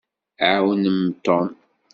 [0.49, 1.47] Ɛawnem Tom.